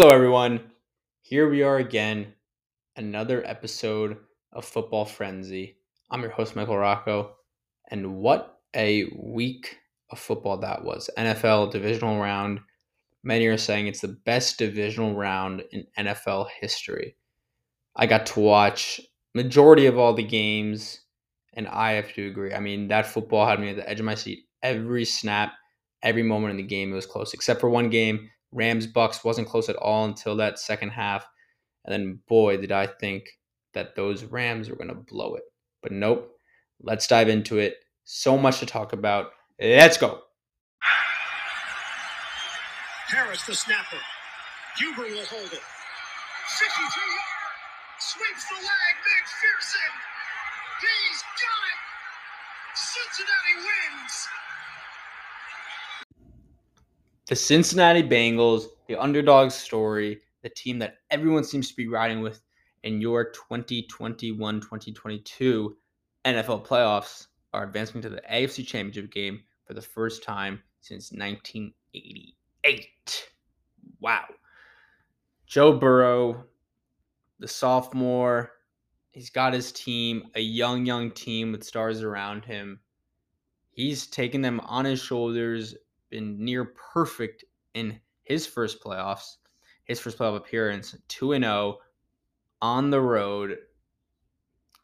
[0.00, 0.60] Hello, everyone.
[1.22, 2.32] Here we are again,
[2.94, 4.16] another episode
[4.52, 5.76] of Football Frenzy.
[6.08, 7.34] I'm your host, Michael Rocco,
[7.90, 9.76] and what a week
[10.10, 11.10] of football that was.
[11.18, 12.60] NFL divisional round.
[13.24, 17.16] Many are saying it's the best divisional round in NFL history.
[17.96, 19.00] I got to watch
[19.34, 21.00] majority of all the games,
[21.54, 22.54] and I have to agree.
[22.54, 25.54] I mean, that football had me at the edge of my seat every snap,
[26.04, 26.92] every moment in the game.
[26.92, 30.58] It was close, except for one game Rams Bucks wasn't close at all until that
[30.58, 31.26] second half.
[31.84, 33.28] And then, boy, did I think
[33.74, 35.44] that those Rams were going to blow it.
[35.82, 36.34] But nope.
[36.80, 37.76] Let's dive into it.
[38.04, 39.32] So much to talk about.
[39.60, 40.22] Let's go.
[43.08, 43.98] Harris, the snapper.
[44.78, 45.58] Huber will hold it.
[45.58, 47.56] 62 yard.
[47.98, 48.94] Sweeps the leg.
[49.02, 49.92] McPherson.
[50.80, 51.80] He's got it.
[52.76, 54.28] Cincinnati wins.
[57.28, 62.40] The Cincinnati Bengals, the underdog story, the team that everyone seems to be riding with
[62.84, 65.76] in your 2021 2022
[66.24, 73.28] NFL playoffs, are advancing to the AFC Championship game for the first time since 1988.
[74.00, 74.24] Wow.
[75.46, 76.44] Joe Burrow,
[77.38, 78.52] the sophomore,
[79.10, 82.80] he's got his team, a young, young team with stars around him.
[83.70, 85.74] He's taken them on his shoulders
[86.10, 89.36] been near perfect in his first playoffs,
[89.84, 91.78] his first playoff appearance, 2 0
[92.60, 93.56] on the road.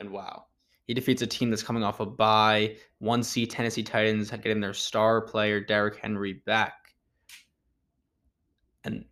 [0.01, 0.47] And wow,
[0.87, 2.77] he defeats a team that's coming off a bye.
[3.03, 6.75] 1C Tennessee Titans getting their star player, Derrick Henry, back.
[8.85, 9.05] And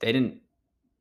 [0.00, 0.40] they didn't,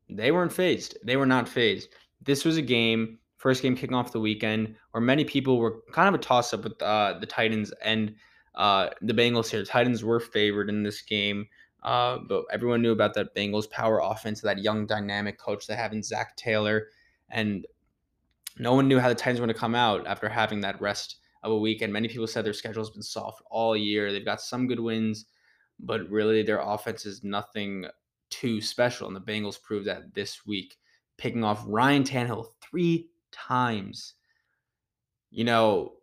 [0.10, 0.98] they weren't fazed.
[1.04, 1.90] They were not fazed.
[2.22, 6.08] This was a game, first game kicking off the weekend, where many people were kind
[6.08, 8.16] of a toss up with uh, the Titans and
[8.56, 9.64] uh, the Bengals here.
[9.64, 11.48] Titans were favored in this game,
[11.84, 15.94] uh, but everyone knew about that Bengals power offense, that young dynamic coach they have
[15.94, 16.88] in Zac Taylor,
[17.30, 17.66] and
[18.60, 21.18] no one knew how the Titans were going to come out after having that rest
[21.42, 21.82] of a week.
[21.82, 24.12] And many people said their schedule has been soft all year.
[24.12, 25.26] They've got some good wins,
[25.80, 27.86] but really their offense is nothing
[28.30, 29.08] too special.
[29.08, 30.78] And the Bengals proved that this week,
[31.18, 34.14] picking off Ryan Tannehill three times.
[35.32, 35.94] You know,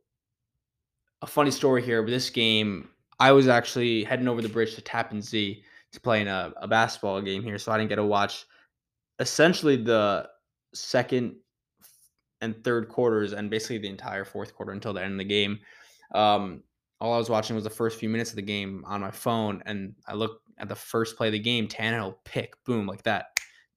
[1.22, 2.02] a funny story here.
[2.02, 2.88] But this game,
[3.18, 6.68] I was actually heading over the bridge to Tappan Zee to play in a, a
[6.68, 8.46] basketball game here, so I didn't get to watch
[9.18, 10.28] essentially the
[10.74, 11.36] second
[12.40, 15.58] and third quarters and basically the entire fourth quarter until the end of the game.
[16.14, 16.62] Um,
[17.00, 19.62] all I was watching was the first few minutes of the game on my phone,
[19.66, 23.26] and I looked at the first play of the game, Tannehill pick, boom, like that.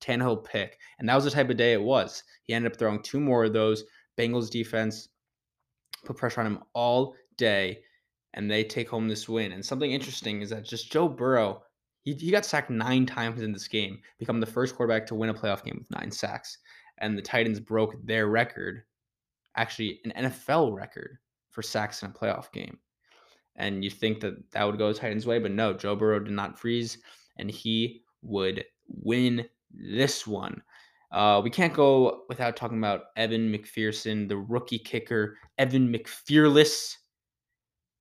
[0.01, 0.77] Tannehill pick.
[0.99, 2.23] And that was the type of day it was.
[2.43, 3.85] He ended up throwing two more of those.
[4.17, 5.09] Bengals defense
[6.03, 7.79] put pressure on him all day
[8.33, 9.51] and they take home this win.
[9.51, 11.63] And something interesting is that just Joe Burrow,
[12.01, 15.29] he, he got sacked nine times in this game, become the first quarterback to win
[15.29, 16.57] a playoff game with nine sacks.
[16.99, 18.83] And the Titans broke their record,
[19.55, 21.17] actually an NFL record
[21.51, 22.77] for sacks in a playoff game.
[23.55, 26.57] And you think that that would go Titans' way, but no, Joe Burrow did not
[26.57, 26.97] freeze,
[27.37, 30.61] and he would win this one.
[31.11, 36.95] Uh, we can't go without talking about Evan McPherson, the rookie kicker, Evan McFearless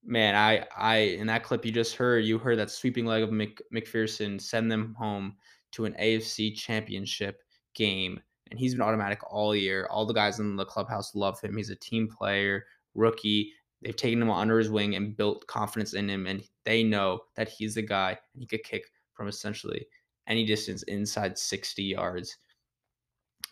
[0.04, 3.32] man, I I in that clip you just heard, you heard that sweeping leg of
[3.32, 5.36] Mc, McPherson send them home
[5.72, 7.42] to an AFC championship
[7.74, 8.20] game.
[8.50, 9.86] And he's been automatic all year.
[9.90, 11.56] All the guys in the clubhouse love him.
[11.56, 13.52] He's a team player, rookie.
[13.80, 16.26] They've taken him under his wing and built confidence in him.
[16.26, 18.84] And they know that he's the guy and he could kick
[19.14, 19.86] from essentially
[20.26, 22.36] any distance inside 60 yards.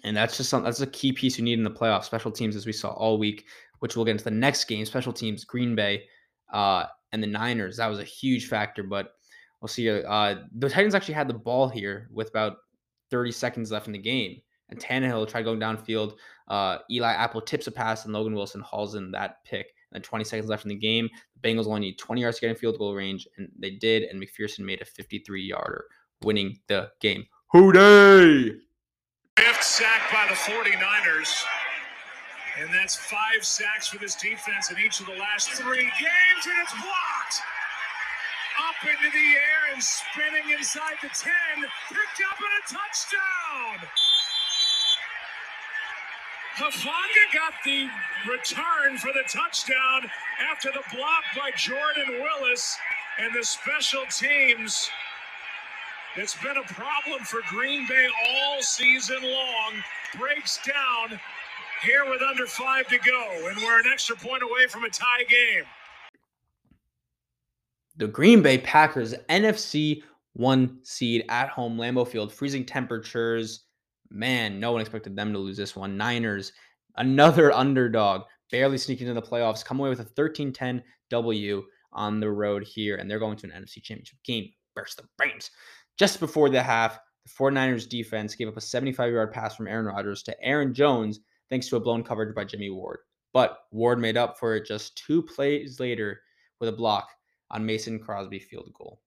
[0.05, 2.05] And that's just something that's a key piece you need in the playoffs.
[2.05, 3.47] Special teams, as we saw all week,
[3.81, 4.85] which we'll get into the next game.
[4.85, 6.05] Special teams, Green Bay
[6.53, 7.77] uh, and the Niners.
[7.77, 9.15] That was a huge factor, but
[9.61, 9.89] we'll see.
[9.89, 12.59] Uh, the Titans actually had the ball here with about
[13.11, 16.15] 30 seconds left in the game, and Tannehill tried going downfield.
[16.49, 19.73] Uh, Eli Apple tips a pass, and Logan Wilson hauls in that pick.
[19.93, 21.09] And then 20 seconds left in the game.
[21.41, 24.05] The Bengals only need 20 yards to get in field goal range, and they did.
[24.05, 25.87] And McPherson made a 53 yarder,
[26.23, 27.27] winning the game.
[27.53, 28.57] Hooday!
[29.37, 31.45] Fifth sack by the 49ers.
[32.59, 36.59] And that's five sacks for this defense in each of the last three games, and
[36.63, 37.37] it's blocked.
[38.59, 41.33] Up into the air and spinning inside the 10.
[41.89, 43.89] Picked up and a touchdown.
[46.57, 47.89] Hufanga got the
[48.29, 50.11] return for the touchdown
[50.51, 52.77] after the block by Jordan Willis
[53.19, 54.91] and the special teams.
[56.17, 59.73] It's been a problem for Green Bay all season long.
[60.19, 61.19] Breaks down
[61.83, 65.25] here with under five to go, and we're an extra point away from a tie
[65.29, 65.65] game.
[67.97, 70.03] The Green Bay Packers NFC
[70.35, 73.65] one seed at home, Lambeau Field, freezing temperatures.
[74.11, 75.97] Man, no one expected them to lose this one.
[75.97, 76.53] Niners,
[76.97, 81.63] another underdog, barely sneaking into the playoffs, come away with a 13 10 W
[81.93, 84.49] on the road here, and they're going to an NFC championship game.
[84.75, 85.51] Burst the brains.
[85.99, 89.87] Just before the half, the 49ers defense gave up a 75 yard pass from Aaron
[89.87, 93.01] Rodgers to Aaron Jones, thanks to a blown coverage by Jimmy Ward.
[93.33, 96.21] But Ward made up for it just two plays later
[96.59, 97.11] with a block
[97.51, 99.01] on Mason Crosby field goal.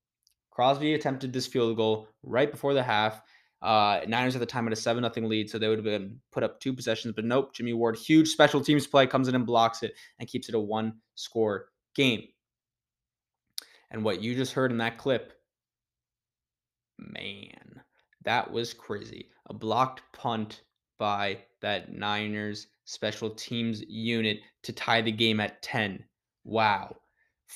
[0.51, 3.21] Crosby attempted this field goal right before the half.
[3.61, 6.19] Uh, Niners at the time had a 7 0 lead, so they would have been
[6.31, 7.13] put up two possessions.
[7.15, 10.49] But nope, Jimmy Ward, huge special teams play, comes in and blocks it and keeps
[10.49, 12.23] it a one score game.
[13.89, 15.33] And what you just heard in that clip,
[16.99, 17.81] man,
[18.23, 19.29] that was crazy.
[19.47, 20.61] A blocked punt
[21.03, 26.01] by that Niners special teams unit to tie the game at 10.
[26.45, 26.95] Wow.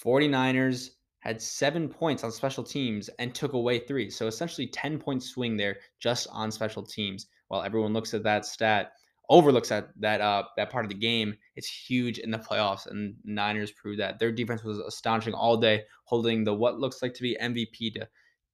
[0.04, 0.90] 49ers
[1.20, 4.10] had seven points on special teams and took away three.
[4.10, 7.28] So essentially 10 point swing there just on special teams.
[7.48, 8.92] While everyone looks at that stat,
[9.30, 12.86] overlooks that that uh that part of the game, it's huge in the playoffs.
[12.88, 14.20] And Niners proved that.
[14.20, 18.10] Their defense was astonishing all day, holding the what looks like to be MVP to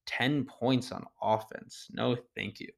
[0.06, 1.88] 10 points on offense.
[1.90, 2.68] No, thank you.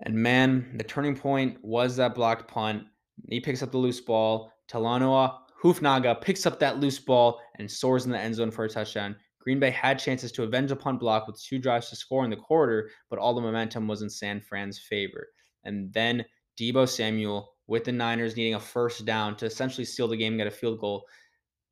[0.00, 2.84] And man, the turning point was that blocked punt.
[3.28, 4.52] He picks up the loose ball.
[4.68, 8.68] Talanoa Hufanga picks up that loose ball and soars in the end zone for a
[8.68, 9.16] touchdown.
[9.38, 12.30] Green Bay had chances to avenge a punt block with two drives to score in
[12.30, 15.28] the quarter, but all the momentum was in San Fran's favor.
[15.64, 16.24] And then
[16.58, 20.46] Deebo Samuel, with the Niners needing a first down to essentially steal the game get
[20.46, 21.06] a field goal,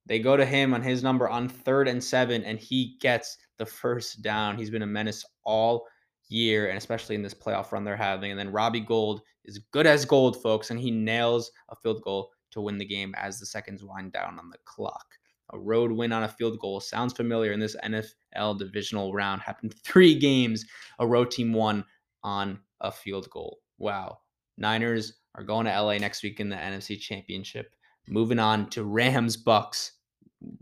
[0.06, 3.66] they go to him on his number on third and seven, and he gets the
[3.66, 4.56] first down.
[4.56, 5.86] He's been a menace all
[6.28, 8.30] year, and especially in this playoff run they're having.
[8.30, 12.30] And then Robbie Gould is good as gold, folks, and he nails a field goal
[12.52, 15.06] to win the game as the seconds wind down on the clock.
[15.52, 19.42] A road win on a field goal sounds familiar in this NFL divisional round.
[19.42, 20.64] Happened three games.
[20.98, 21.84] A road team won
[22.22, 23.58] on a field goal.
[23.78, 24.18] Wow.
[24.56, 27.74] Niners are going to LA next week in the NFC Championship.
[28.08, 29.92] Moving on to Rams Bucks.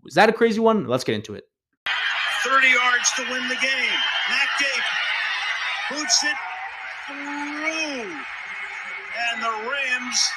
[0.06, 0.86] Is that a crazy one?
[0.86, 1.44] Let's get into it.
[2.44, 3.98] 30 yards to win the game.
[4.28, 4.48] Matt
[5.90, 6.37] boots it
[7.06, 8.10] through.
[9.32, 10.31] And the Rams,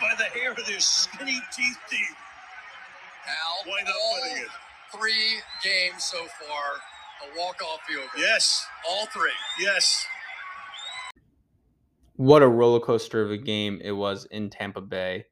[0.00, 2.16] by the hair of their skinny teeth, teeth
[3.28, 4.48] Al, wind up all winning it.
[4.98, 8.22] three games so far, a walk-off field goal.
[8.22, 9.30] Yes, All three.
[9.60, 10.04] yes.
[12.16, 15.24] What a roller coaster of a game it was in Tampa Bay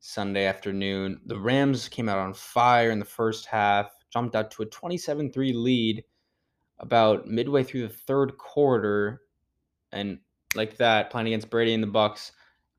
[0.00, 1.20] Sunday afternoon.
[1.26, 5.30] The Rams came out on fire in the first half, jumped out to a 27
[5.30, 6.04] 3 lead
[6.82, 9.22] about midway through the third quarter.
[9.92, 10.18] And
[10.54, 12.32] like that, playing against Brady and the Bucks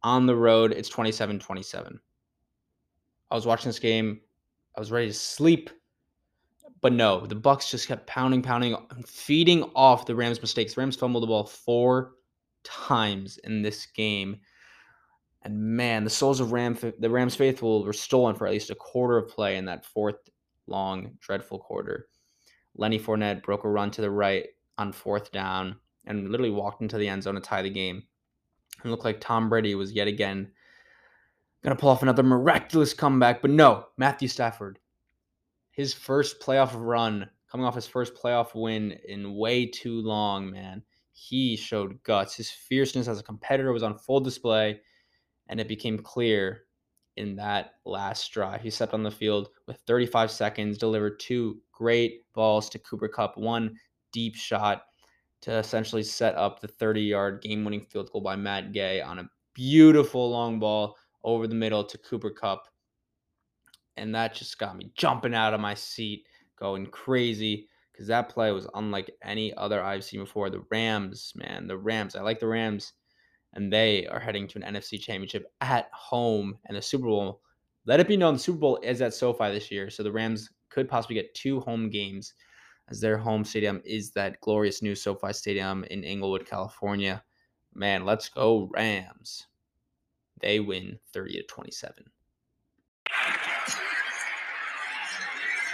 [0.04, 2.00] on the road, it's 27 27.
[3.32, 4.22] I was watching this game.
[4.76, 5.70] I was ready to sleep.
[6.82, 8.76] But no, the Bucks just kept pounding, pounding,
[9.08, 10.74] feeding off the Rams' mistakes.
[10.74, 12.16] The Rams fumbled the ball four
[12.64, 14.38] times in this game.
[15.44, 18.76] And man, the souls of Ram, the Rams faithful were stolen for at least a
[18.76, 20.30] quarter of play in that fourth
[20.68, 22.08] long, dreadful quarter.
[22.76, 24.48] Lenny Fournette broke a run to the right
[24.78, 25.76] on fourth down
[26.06, 28.04] and literally walked into the end zone to tie the game.
[28.84, 30.52] It looked like Tom Brady was yet again
[31.64, 34.80] going to pull off another miraculous comeback, but no, Matthew Stafford,
[35.72, 40.84] his first playoff run, coming off his first playoff win in way too long, man.
[41.14, 42.36] He showed guts.
[42.36, 44.82] His fierceness as a competitor was on full display,
[45.48, 46.64] and it became clear
[47.18, 48.62] in that last drive.
[48.62, 53.38] He stepped on the field with 35 seconds, delivered two great balls to Cooper Kupp,
[53.38, 53.76] one
[54.12, 54.84] deep shot
[55.42, 59.20] to essentially set up the 30 yard game winning field goal by Matt Gay on
[59.20, 62.68] a beautiful long ball over the middle to Cooper Kupp.
[63.98, 66.26] And that just got me jumping out of my seat,
[66.58, 70.50] going crazy because that play was unlike any other I've seen before.
[70.50, 72.16] The Rams, man, the Rams.
[72.16, 72.94] I like the Rams,
[73.54, 77.42] and they are heading to an NFC championship at home and the Super Bowl.
[77.86, 80.50] Let it be known the Super Bowl is at SoFi this year, so the Rams
[80.70, 82.34] could possibly get two home games
[82.90, 87.24] as their home stadium is that glorious new SoFi Stadium in Inglewood, California.
[87.74, 89.48] Man, let's go Rams.
[90.42, 92.06] They win 30 to 27.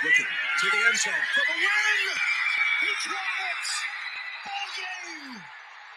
[0.03, 0.25] Looking
[0.59, 2.15] to the end zone for the win.
[2.81, 3.71] He drives.
[4.45, 5.41] Ball game.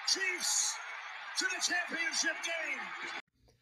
[0.08, 0.76] Chiefs
[1.38, 2.78] to the championship game.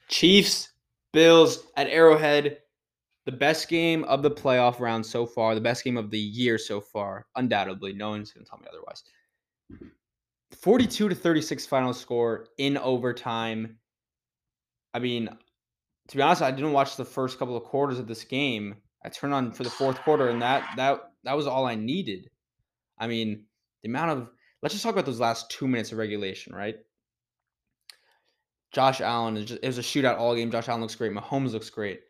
[0.09, 0.73] Chiefs,
[1.13, 2.59] Bills at Arrowhead.
[3.27, 6.59] The best game of the playoff round so far, the best game of the year
[6.59, 7.93] so far, undoubtedly.
[7.93, 9.05] No one's going to tell me otherwise.
[10.61, 13.77] 42 to 36 final score in overtime.
[14.95, 15.29] I mean,
[16.09, 18.77] to be honest, I didn't watch the first couple of quarters of this game.
[19.05, 22.31] I turned on for the fourth quarter, and that that that was all I needed.
[22.99, 23.45] I mean,
[23.83, 24.31] the amount of
[24.63, 26.77] let's just talk about those last two minutes of regulation, right?
[28.73, 30.51] Josh Allen is just, it was a shootout all game.
[30.51, 31.13] Josh Allen looks great.
[31.13, 32.03] Mahomes looks great.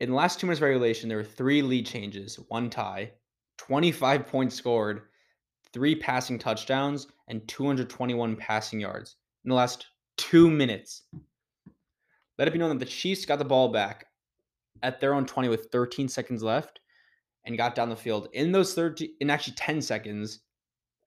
[0.00, 3.12] In the last two minutes of regulation, there were three lead changes, one tie,
[3.58, 5.02] 25 points scored,
[5.72, 9.86] three passing touchdowns, and 221 passing yards in the last
[10.16, 11.02] two minutes.
[12.38, 14.06] Let it be known that the Chiefs got the ball back
[14.82, 16.80] at their own 20 with 13 seconds left
[17.44, 20.40] and got down the field in those 30 in actually 10 seconds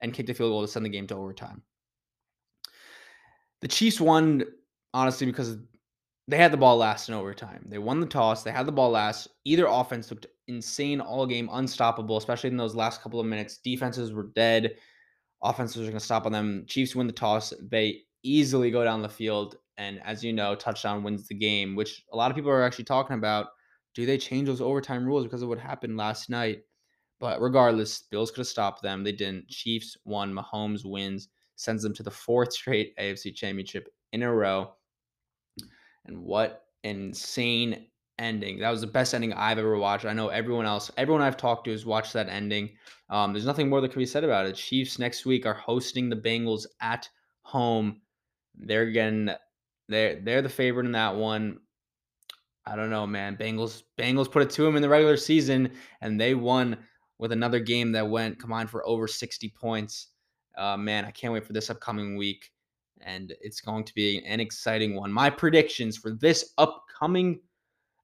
[0.00, 1.62] and kicked a field goal to send the game to overtime.
[3.60, 4.44] The Chiefs won
[4.94, 5.56] honestly because
[6.28, 7.66] they had the ball last in overtime.
[7.68, 8.42] They won the toss.
[8.42, 9.28] They had the ball last.
[9.44, 13.58] Either offense looked insane all game, unstoppable, especially in those last couple of minutes.
[13.58, 14.76] Defenses were dead.
[15.42, 16.64] Offenses were going to stop on them.
[16.68, 17.52] Chiefs win the toss.
[17.60, 19.56] They easily go down the field.
[19.78, 22.84] And as you know, touchdown wins the game, which a lot of people are actually
[22.84, 23.46] talking about.
[23.94, 26.60] Do they change those overtime rules because of what happened last night?
[27.18, 29.02] But regardless, Bills could have stopped them.
[29.02, 29.48] They didn't.
[29.48, 30.32] Chiefs won.
[30.32, 31.28] Mahomes wins,
[31.60, 34.72] sends them to the fourth straight AFC championship in a row.
[36.06, 37.86] And what insane
[38.18, 38.58] ending.
[38.58, 40.06] That was the best ending I've ever watched.
[40.06, 42.70] I know everyone else, everyone I've talked to has watched that ending.
[43.10, 44.56] Um, there's nothing more that can be said about it.
[44.56, 47.08] Chiefs next week are hosting the Bengals at
[47.42, 48.00] home.
[48.54, 49.30] They're getting
[49.88, 51.58] they're they're the favorite in that one.
[52.66, 53.36] I don't know, man.
[53.36, 56.78] Bengals Bengals put it to them in the regular season, and they won
[57.18, 60.08] with another game that went combined for over 60 points.
[60.56, 62.50] Uh, man, I can't wait for this upcoming week,
[63.00, 65.12] and it's going to be an exciting one.
[65.12, 67.40] My predictions for this upcoming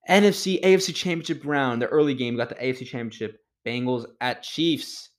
[0.08, 3.40] NFC AFC Championship round, the early game got the AFC Championship.
[3.66, 5.10] Bengals at Chiefs.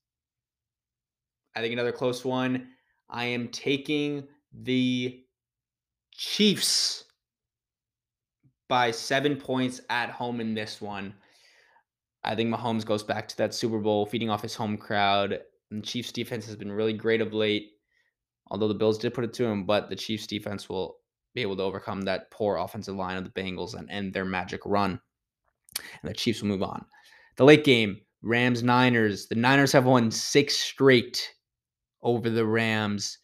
[1.56, 2.70] I think another close one.
[3.10, 5.24] I am taking the
[6.12, 7.04] Chiefs
[8.70, 11.14] by seven points at home in this one.
[12.24, 15.40] I think Mahomes goes back to that Super Bowl, feeding off his home crowd.
[15.72, 17.72] And the Chiefs defense has been really great of late,
[18.50, 20.98] although the Bills did put it to him, but the Chiefs defense will
[21.36, 24.62] be able to overcome that poor offensive line of the Bengals and end their magic
[24.66, 25.00] run.
[26.02, 26.86] And the Chiefs will move on.
[27.36, 29.28] The late game, Rams Niners.
[29.28, 31.32] The Niners have won six straight
[32.02, 33.20] over the Rams.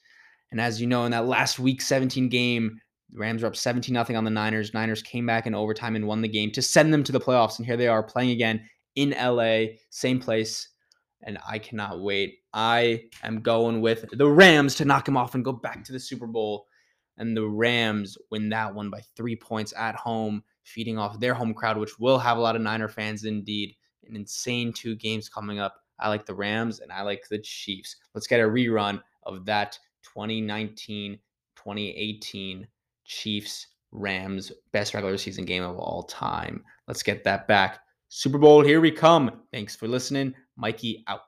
[0.51, 3.93] And as you know, in that last week 17 game, the Rams were up 17
[3.93, 4.73] 0 on the Niners.
[4.73, 7.57] Niners came back in overtime and won the game to send them to the playoffs.
[7.57, 10.69] And here they are playing again in LA, same place.
[11.23, 12.39] And I cannot wait.
[12.53, 15.99] I am going with the Rams to knock him off and go back to the
[15.99, 16.67] Super Bowl.
[17.17, 21.53] And the Rams win that one by three points at home, feeding off their home
[21.53, 23.75] crowd, which will have a lot of Niner fans indeed.
[24.07, 25.75] An insane two games coming up.
[25.99, 27.95] I like the Rams and I like the Chiefs.
[28.13, 31.19] Let's get a rerun of that 2019
[31.55, 32.67] 2018
[33.05, 36.63] Chiefs Rams best regular season game of all time.
[36.87, 37.79] Let's get that back.
[38.15, 39.41] Super Bowl, here we come.
[39.51, 40.35] Thanks for listening.
[40.55, 41.21] Mikey out.